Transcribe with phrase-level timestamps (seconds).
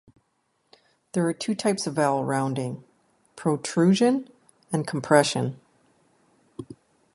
[1.11, 2.83] There are two types of vowel rounding:
[3.35, 4.29] "protrusion"
[4.73, 5.59] and "compression".